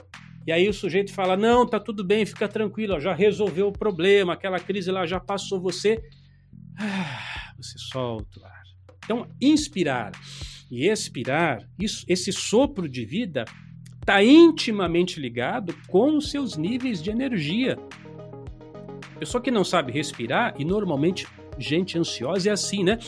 E 0.46 0.52
aí 0.52 0.68
o 0.68 0.74
sujeito 0.74 1.12
fala: 1.12 1.36
"Não, 1.36 1.66
tá 1.66 1.80
tudo 1.80 2.04
bem, 2.04 2.26
fica 2.26 2.48
tranquilo, 2.48 2.94
ó, 2.94 3.00
já 3.00 3.14
resolveu 3.14 3.68
o 3.68 3.72
problema, 3.72 4.34
aquela 4.34 4.58
crise 4.58 4.90
lá 4.90 5.06
já 5.06 5.20
passou 5.20 5.60
você". 5.60 6.02
Ah, 6.78 7.52
você 7.56 7.78
solta 7.78 8.40
o 8.40 8.44
ar. 8.44 8.62
Então, 9.04 9.26
inspirar 9.40 10.12
e 10.70 10.86
expirar, 10.88 11.68
isso, 11.78 12.04
esse 12.08 12.32
sopro 12.32 12.88
de 12.88 13.04
vida 13.04 13.44
está 14.00 14.22
intimamente 14.22 15.18
ligado 15.18 15.74
com 15.88 16.16
os 16.16 16.30
seus 16.30 16.56
níveis 16.56 17.02
de 17.02 17.10
energia. 17.10 17.78
Pessoa 19.18 19.42
que 19.42 19.50
não 19.50 19.64
sabe 19.64 19.92
respirar, 19.92 20.54
e 20.58 20.64
normalmente 20.64 21.26
gente 21.58 21.98
ansiosa 21.98 22.50
é 22.50 22.52
assim, 22.52 22.82
né? 22.84 22.98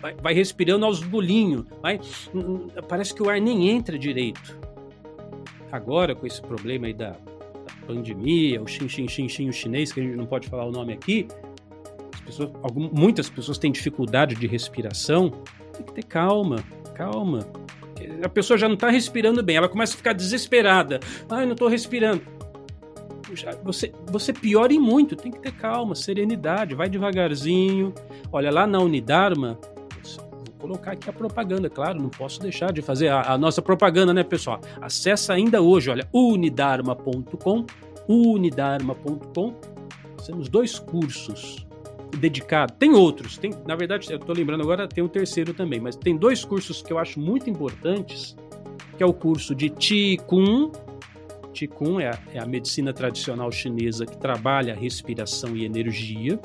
Vai, 0.00 0.14
vai 0.14 0.34
respirando 0.34 0.86
aos 0.86 1.02
bolinhos, 1.02 1.66
vai, 1.82 2.00
parece 2.88 3.14
que 3.14 3.22
o 3.22 3.28
ar 3.28 3.40
nem 3.40 3.68
entra 3.68 3.98
direito. 3.98 4.58
Agora, 5.70 6.14
com 6.14 6.26
esse 6.26 6.40
problema 6.40 6.86
aí 6.86 6.94
da, 6.94 7.10
da 7.10 7.86
pandemia, 7.86 8.62
o 8.62 8.66
xin, 8.66 8.88
xin, 8.88 9.08
xin, 9.08 9.28
xin, 9.28 9.52
chinês, 9.52 9.92
que 9.92 10.00
a 10.00 10.02
gente 10.02 10.16
não 10.16 10.26
pode 10.26 10.48
falar 10.48 10.64
o 10.64 10.70
nome 10.70 10.94
aqui, 10.94 11.28
pessoas, 12.24 12.50
algumas, 12.62 12.90
muitas 12.92 13.28
pessoas 13.28 13.58
têm 13.58 13.70
dificuldade 13.70 14.34
de 14.34 14.46
respiração, 14.46 15.30
tem 15.74 15.84
que 15.84 15.92
ter 15.92 16.04
calma, 16.04 16.64
calma. 16.98 17.46
A 18.22 18.28
pessoa 18.28 18.58
já 18.58 18.66
não 18.66 18.74
está 18.74 18.90
respirando 18.90 19.42
bem, 19.42 19.56
ela 19.56 19.68
começa 19.68 19.94
a 19.94 19.96
ficar 19.96 20.12
desesperada. 20.12 20.98
Ai, 21.30 21.46
não 21.46 21.52
estou 21.52 21.68
respirando. 21.68 22.22
Você, 23.62 23.92
você 24.06 24.32
piora 24.32 24.72
em 24.72 24.80
muito, 24.80 25.14
tem 25.14 25.30
que 25.30 25.38
ter 25.38 25.52
calma, 25.52 25.94
serenidade, 25.94 26.74
vai 26.74 26.88
devagarzinho. 26.88 27.94
Olha, 28.32 28.50
lá 28.50 28.66
na 28.66 28.78
Unidarma, 28.78 29.58
vou 30.30 30.54
colocar 30.58 30.92
aqui 30.92 31.10
a 31.10 31.12
propaganda, 31.12 31.68
claro, 31.68 32.00
não 32.00 32.08
posso 32.08 32.40
deixar 32.40 32.72
de 32.72 32.80
fazer 32.80 33.08
a, 33.08 33.32
a 33.32 33.38
nossa 33.38 33.60
propaganda, 33.60 34.14
né, 34.14 34.24
pessoal? 34.24 34.60
Acessa 34.80 35.34
ainda 35.34 35.60
hoje, 35.60 35.90
olha, 35.90 36.08
unidarma.com, 36.12 37.66
unidarma.com. 38.08 39.54
Temos 40.26 40.48
dois 40.48 40.78
cursos 40.78 41.67
dedicado. 42.16 42.74
Tem 42.78 42.92
outros, 42.94 43.38
tem, 43.38 43.52
na 43.66 43.76
verdade, 43.76 44.10
eu 44.10 44.16
estou 44.16 44.34
lembrando 44.34 44.62
agora, 44.62 44.88
tem 44.88 45.02
um 45.04 45.08
terceiro 45.08 45.52
também, 45.52 45.80
mas 45.80 45.96
tem 45.96 46.16
dois 46.16 46.44
cursos 46.44 46.82
que 46.82 46.92
eu 46.92 46.98
acho 46.98 47.20
muito 47.20 47.48
importantes, 47.50 48.36
que 48.96 49.02
é 49.02 49.06
o 49.06 49.12
curso 49.12 49.54
de 49.54 49.68
Qigong, 49.70 50.72
Qigong 51.58 52.02
é 52.02 52.10
a, 52.10 52.18
é 52.34 52.38
a 52.38 52.46
medicina 52.46 52.92
tradicional 52.92 53.50
chinesa 53.50 54.06
que 54.06 54.16
trabalha 54.16 54.74
respiração 54.74 55.56
e 55.56 55.64
energia. 55.64 56.38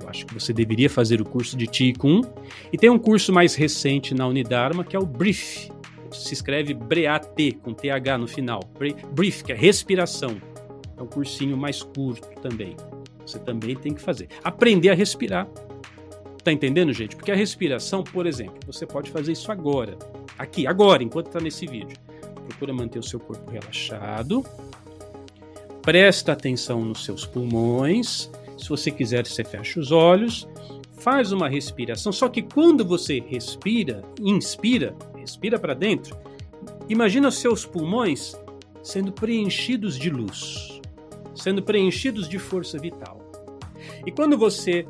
Eu 0.00 0.08
acho 0.08 0.26
que 0.26 0.34
você 0.34 0.52
deveria 0.52 0.90
fazer 0.90 1.20
o 1.20 1.24
curso 1.24 1.56
de 1.56 1.66
Qigong. 1.66 2.26
E 2.72 2.78
tem 2.78 2.90
um 2.90 2.98
curso 2.98 3.32
mais 3.32 3.54
recente 3.54 4.14
na 4.14 4.26
Unidarma, 4.26 4.82
que 4.82 4.96
é 4.96 4.98
o 4.98 5.06
Brief. 5.06 5.70
Se 6.10 6.32
escreve 6.32 6.72
BREAT, 6.74 7.58
com 7.62 7.74
TH 7.74 8.18
no 8.18 8.26
final. 8.26 8.60
Brief, 9.12 9.44
que 9.44 9.52
é 9.52 9.54
respiração. 9.54 10.36
É 10.96 11.02
um 11.02 11.06
cursinho 11.06 11.56
mais 11.56 11.82
curto 11.82 12.28
também. 12.40 12.76
Você 13.28 13.38
também 13.38 13.76
tem 13.76 13.92
que 13.92 14.00
fazer. 14.00 14.28
Aprender 14.42 14.88
a 14.88 14.94
respirar. 14.94 15.46
Tá 16.42 16.50
entendendo, 16.50 16.92
gente? 16.92 17.14
Porque 17.14 17.30
a 17.30 17.36
respiração, 17.36 18.02
por 18.02 18.26
exemplo, 18.26 18.58
você 18.66 18.86
pode 18.86 19.10
fazer 19.10 19.32
isso 19.32 19.52
agora. 19.52 19.98
Aqui, 20.38 20.66
agora, 20.66 21.02
enquanto 21.02 21.26
está 21.26 21.40
nesse 21.40 21.66
vídeo. 21.66 21.96
Procura 22.48 22.72
manter 22.72 22.98
o 22.98 23.02
seu 23.02 23.20
corpo 23.20 23.50
relaxado. 23.50 24.44
Presta 25.82 26.32
atenção 26.32 26.84
nos 26.84 27.04
seus 27.04 27.26
pulmões. 27.26 28.30
Se 28.56 28.68
você 28.68 28.90
quiser, 28.90 29.26
você 29.26 29.44
fecha 29.44 29.78
os 29.78 29.92
olhos. 29.92 30.48
Faz 30.94 31.30
uma 31.30 31.48
respiração. 31.48 32.12
Só 32.12 32.28
que 32.28 32.42
quando 32.42 32.84
você 32.84 33.20
respira, 33.20 34.02
inspira, 34.20 34.96
respira 35.16 35.58
para 35.58 35.74
dentro, 35.74 36.16
imagina 36.88 37.28
os 37.28 37.38
seus 37.38 37.66
pulmões 37.66 38.34
sendo 38.82 39.12
preenchidos 39.12 39.98
de 39.98 40.08
luz, 40.08 40.77
sendo 41.38 41.62
preenchidos 41.62 42.28
de 42.28 42.38
força 42.38 42.78
vital. 42.78 43.18
E 44.06 44.10
quando 44.10 44.36
você 44.36 44.86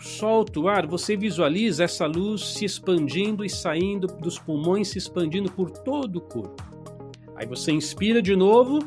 solta 0.00 0.60
o 0.60 0.68
ar, 0.68 0.86
você 0.86 1.16
visualiza 1.16 1.84
essa 1.84 2.06
luz 2.06 2.54
se 2.54 2.64
expandindo 2.64 3.44
e 3.44 3.50
saindo 3.50 4.06
dos 4.06 4.38
pulmões, 4.38 4.88
se 4.88 4.98
expandindo 4.98 5.50
por 5.50 5.70
todo 5.70 6.16
o 6.16 6.20
corpo. 6.20 6.62
Aí 7.34 7.46
você 7.46 7.70
inspira 7.70 8.22
de 8.22 8.34
novo, 8.34 8.78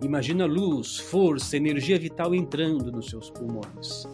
imagina 0.00 0.46
luz, 0.46 0.98
força, 0.98 1.56
energia 1.56 1.98
vital 1.98 2.34
entrando 2.34 2.92
nos 2.92 3.06
seus 3.06 3.30
pulmões. 3.30 4.06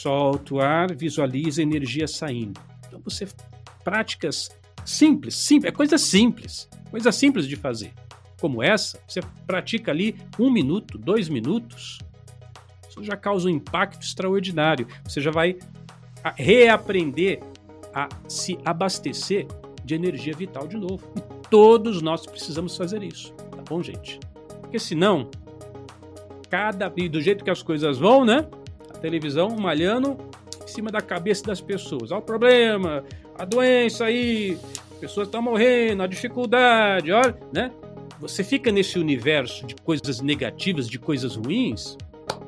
Solta 0.00 0.54
o 0.54 0.60
ar, 0.60 0.94
visualiza 0.94 1.62
energia 1.62 2.06
saindo. 2.06 2.60
Então 2.86 3.00
você 3.02 3.26
práticas 3.82 4.50
simples, 4.84 5.34
simples, 5.34 5.72
é 5.72 5.74
coisa 5.74 5.98
simples, 5.98 6.68
coisa 6.90 7.10
simples 7.10 7.46
de 7.48 7.56
fazer. 7.56 7.92
Como 8.42 8.60
essa, 8.60 9.00
você 9.06 9.20
pratica 9.46 9.92
ali 9.92 10.16
um 10.36 10.50
minuto, 10.50 10.98
dois 10.98 11.28
minutos, 11.28 12.00
isso 12.90 13.04
já 13.04 13.16
causa 13.16 13.46
um 13.46 13.50
impacto 13.50 14.02
extraordinário. 14.02 14.88
Você 15.04 15.20
já 15.20 15.30
vai 15.30 15.56
reaprender 16.34 17.40
a 17.94 18.08
se 18.26 18.58
abastecer 18.64 19.46
de 19.84 19.94
energia 19.94 20.34
vital 20.36 20.66
de 20.66 20.76
novo. 20.76 21.08
E 21.16 21.20
todos 21.48 22.02
nós 22.02 22.26
precisamos 22.26 22.76
fazer 22.76 23.04
isso, 23.04 23.32
tá 23.32 23.62
bom, 23.68 23.80
gente? 23.80 24.18
Porque 24.60 24.80
senão, 24.80 25.30
cada 26.50 26.92
e 26.96 27.08
do 27.08 27.20
jeito 27.20 27.44
que 27.44 27.50
as 27.50 27.62
coisas 27.62 27.96
vão, 27.96 28.24
né? 28.24 28.48
A 28.92 28.98
televisão 28.98 29.50
malhando 29.50 30.18
em 30.64 30.66
cima 30.66 30.90
da 30.90 31.00
cabeça 31.00 31.44
das 31.44 31.60
pessoas. 31.60 32.10
Olha 32.10 32.18
o 32.18 32.24
problema, 32.24 33.04
a 33.38 33.44
doença 33.44 34.06
aí, 34.06 34.58
as 34.94 34.98
pessoas 34.98 35.28
estão 35.28 35.40
morrendo, 35.40 36.02
a 36.02 36.08
dificuldade, 36.08 37.12
olha, 37.12 37.38
né? 37.52 37.70
Você 38.22 38.44
fica 38.44 38.70
nesse 38.70 39.00
universo 39.00 39.66
de 39.66 39.74
coisas 39.74 40.20
negativas, 40.20 40.88
de 40.88 40.96
coisas 40.96 41.34
ruins, 41.34 41.98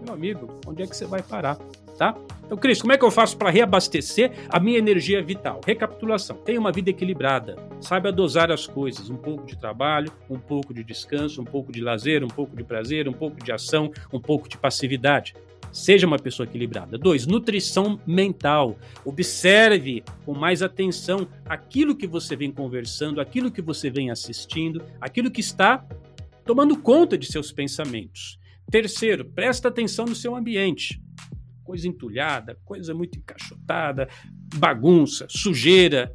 meu 0.04 0.14
amigo, 0.14 0.60
onde 0.68 0.84
é 0.84 0.86
que 0.86 0.96
você 0.96 1.04
vai 1.04 1.20
parar? 1.20 1.56
Tá? 1.98 2.14
Então, 2.44 2.58
Cris, 2.58 2.80
como 2.80 2.92
é 2.92 2.98
que 2.98 3.04
eu 3.04 3.10
faço 3.10 3.36
para 3.36 3.50
reabastecer 3.50 4.32
a 4.48 4.60
minha 4.60 4.78
energia 4.78 5.22
vital? 5.22 5.60
Recapitulação: 5.66 6.36
tenha 6.36 6.60
uma 6.60 6.72
vida 6.72 6.90
equilibrada, 6.90 7.56
saiba 7.80 8.12
dosar 8.12 8.50
as 8.52 8.66
coisas, 8.66 9.08
um 9.08 9.16
pouco 9.16 9.46
de 9.46 9.56
trabalho, 9.56 10.12
um 10.28 10.38
pouco 10.38 10.74
de 10.74 10.84
descanso, 10.84 11.40
um 11.40 11.44
pouco 11.44 11.72
de 11.72 11.80
lazer, 11.80 12.22
um 12.22 12.28
pouco 12.28 12.54
de 12.56 12.62
prazer, 12.62 13.08
um 13.08 13.12
pouco 13.12 13.42
de 13.42 13.50
ação, 13.50 13.90
um 14.12 14.20
pouco 14.20 14.48
de 14.48 14.58
passividade. 14.58 15.34
Seja 15.72 16.06
uma 16.06 16.18
pessoa 16.18 16.46
equilibrada. 16.46 16.96
Dois, 16.96 17.26
nutrição 17.26 17.98
mental. 18.06 18.78
Observe 19.04 20.04
com 20.24 20.32
mais 20.32 20.62
atenção 20.62 21.26
aquilo 21.44 21.96
que 21.96 22.06
você 22.06 22.36
vem 22.36 22.52
conversando, 22.52 23.20
aquilo 23.20 23.50
que 23.50 23.60
você 23.60 23.90
vem 23.90 24.08
assistindo, 24.08 24.80
aquilo 25.00 25.32
que 25.32 25.40
está 25.40 25.84
tomando 26.44 26.78
conta 26.78 27.18
de 27.18 27.26
seus 27.26 27.50
pensamentos. 27.50 28.38
Terceiro, 28.70 29.24
presta 29.24 29.68
atenção 29.68 30.04
no 30.04 30.14
seu 30.14 30.36
ambiente. 30.36 31.02
Coisa 31.64 31.88
entulhada, 31.88 32.58
coisa 32.64 32.94
muito 32.94 33.18
encaixotada, 33.18 34.08
bagunça, 34.56 35.26
sujeira. 35.28 36.14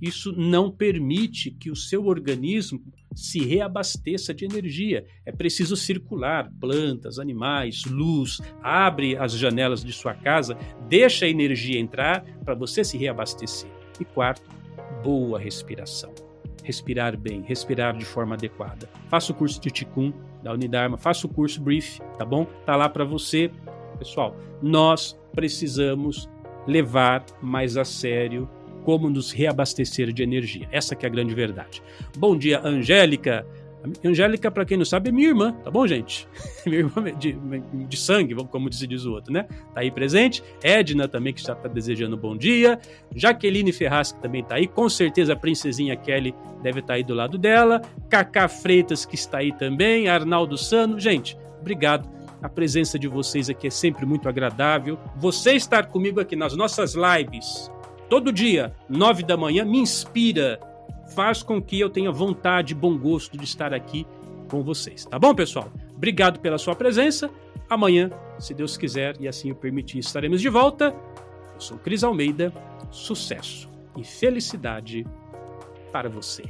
Isso 0.00 0.32
não 0.32 0.70
permite 0.70 1.50
que 1.50 1.70
o 1.70 1.76
seu 1.76 2.06
organismo 2.06 2.82
se 3.14 3.40
reabasteça 3.40 4.34
de 4.34 4.44
energia. 4.44 5.06
É 5.24 5.32
preciso 5.32 5.74
circular 5.74 6.50
plantas, 6.60 7.18
animais, 7.18 7.84
luz, 7.86 8.40
abre 8.62 9.16
as 9.16 9.32
janelas 9.32 9.82
de 9.82 9.92
sua 9.92 10.14
casa, 10.14 10.56
deixa 10.88 11.24
a 11.24 11.28
energia 11.28 11.80
entrar 11.80 12.22
para 12.44 12.54
você 12.54 12.84
se 12.84 12.98
reabastecer. 12.98 13.70
E 13.98 14.04
quarto, 14.04 14.50
boa 15.02 15.38
respiração. 15.38 16.14
Respirar 16.62 17.16
bem, 17.16 17.42
respirar 17.42 17.96
de 17.96 18.04
forma 18.04 18.34
adequada. 18.34 18.88
Faça 19.08 19.32
o 19.32 19.34
curso 19.34 19.60
de 19.60 19.70
Ticum, 19.70 20.12
da 20.42 20.52
Unidarma, 20.52 20.98
faça 20.98 21.26
o 21.26 21.30
curso 21.30 21.60
Brief, 21.60 22.00
tá 22.18 22.24
bom? 22.24 22.44
Tá 22.66 22.76
lá 22.76 22.88
para 22.88 23.04
você. 23.04 23.50
Pessoal, 23.98 24.36
nós 24.62 25.18
precisamos 25.34 26.28
levar 26.66 27.24
mais 27.40 27.76
a 27.76 27.84
sério 27.84 28.48
como 28.84 29.10
nos 29.10 29.32
reabastecer 29.32 30.12
de 30.12 30.22
energia. 30.22 30.68
Essa 30.70 30.94
que 30.94 31.04
é 31.04 31.08
a 31.08 31.12
grande 31.12 31.34
verdade. 31.34 31.82
Bom 32.16 32.36
dia, 32.36 32.60
Angélica. 32.64 33.44
Angélica, 34.04 34.50
para 34.50 34.64
quem 34.64 34.76
não 34.76 34.84
sabe, 34.84 35.10
é 35.10 35.12
minha 35.12 35.28
irmã, 35.28 35.52
tá 35.62 35.70
bom, 35.70 35.86
gente? 35.86 36.26
minha 36.66 36.78
irmã 36.78 37.12
de, 37.18 37.32
de 37.32 37.96
sangue, 37.96 38.34
como 38.46 38.72
se 38.72 38.86
diz 38.86 39.04
o 39.04 39.12
outro, 39.12 39.32
né? 39.32 39.44
Tá 39.74 39.80
aí 39.80 39.90
presente. 39.90 40.42
Edna 40.62 41.06
também, 41.08 41.32
que 41.32 41.42
já 41.42 41.54
tá 41.54 41.68
desejando 41.68 42.16
bom 42.16 42.36
dia. 42.36 42.78
Jaqueline 43.14 43.72
Ferraz, 43.72 44.12
que 44.12 44.20
também 44.20 44.42
tá 44.42 44.56
aí. 44.56 44.66
Com 44.66 44.88
certeza 44.88 45.32
a 45.32 45.36
princesinha 45.36 45.96
Kelly 45.96 46.34
deve 46.62 46.80
estar 46.80 46.88
tá 46.88 46.94
aí 46.94 47.04
do 47.04 47.14
lado 47.14 47.36
dela. 47.38 47.82
Cacá 48.08 48.48
Freitas, 48.48 49.04
que 49.04 49.14
está 49.14 49.38
aí 49.38 49.52
também. 49.52 50.08
Arnaldo 50.08 50.56
Sano. 50.56 50.98
Gente, 50.98 51.36
obrigado. 51.60 52.08
A 52.46 52.48
presença 52.48 52.96
de 52.96 53.08
vocês 53.08 53.50
aqui 53.50 53.66
é 53.66 53.70
sempre 53.70 54.06
muito 54.06 54.28
agradável. 54.28 54.96
Você 55.16 55.54
estar 55.54 55.86
comigo 55.86 56.20
aqui 56.20 56.36
nas 56.36 56.56
nossas 56.56 56.94
lives, 56.94 57.68
todo 58.08 58.32
dia, 58.32 58.72
nove 58.88 59.24
da 59.24 59.36
manhã, 59.36 59.64
me 59.64 59.80
inspira 59.80 60.60
faz 61.12 61.42
com 61.42 61.60
que 61.60 61.80
eu 61.80 61.90
tenha 61.90 62.12
vontade 62.12 62.72
e 62.72 62.76
bom 62.76 62.96
gosto 62.96 63.36
de 63.36 63.42
estar 63.42 63.74
aqui 63.74 64.06
com 64.48 64.62
vocês. 64.62 65.04
Tá 65.04 65.18
bom, 65.18 65.34
pessoal? 65.34 65.72
Obrigado 65.96 66.38
pela 66.38 66.56
sua 66.56 66.76
presença. 66.76 67.28
Amanhã, 67.68 68.12
se 68.38 68.54
Deus 68.54 68.76
quiser 68.76 69.16
e 69.18 69.26
assim 69.26 69.50
o 69.50 69.56
permitir, 69.56 69.98
estaremos 69.98 70.40
de 70.40 70.48
volta. 70.48 70.94
Eu 71.52 71.60
sou 71.60 71.78
Cris 71.78 72.04
Almeida. 72.04 72.52
Sucesso 72.92 73.68
e 73.96 74.04
felicidade 74.04 75.04
para 75.90 76.08
você. 76.08 76.44